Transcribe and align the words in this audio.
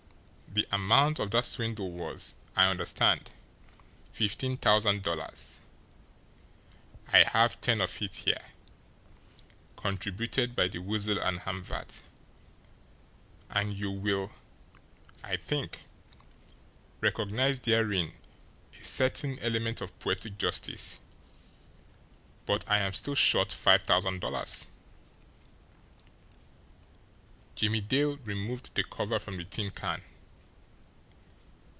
The 0.53 0.67
amount 0.69 1.17
of 1.19 1.31
that 1.31 1.45
swindle 1.45 1.93
was, 1.93 2.35
I 2.57 2.65
understand, 2.69 3.31
fifteen 4.11 4.57
thousand 4.57 5.01
dollars. 5.01 5.61
I 7.07 7.19
have 7.19 7.61
ten 7.61 7.79
of 7.79 8.01
it 8.01 8.15
here, 8.15 8.45
contributed 9.77 10.53
by 10.53 10.67
the 10.67 10.79
Weasel 10.79 11.17
and 11.21 11.39
Hamvert; 11.39 12.01
and 13.49 13.71
you 13.77 13.91
will, 13.91 14.33
I 15.23 15.37
think, 15.37 15.83
recognise 16.99 17.61
therein 17.61 18.11
a 18.77 18.83
certain 18.83 19.39
element 19.39 19.79
of 19.79 19.97
poetic 19.99 20.37
justice 20.37 20.99
but 22.45 22.69
I 22.69 22.79
am 22.79 22.91
still 22.91 23.15
short 23.15 23.53
five 23.53 23.83
thousand 23.83 24.19
dollars." 24.19 24.67
Jimmie 27.55 27.79
Dale 27.79 28.17
removed 28.25 28.75
the 28.75 28.83
cover 28.83 29.17
from 29.17 29.37
the 29.37 29.45
tin 29.45 29.69
can. 29.71 30.01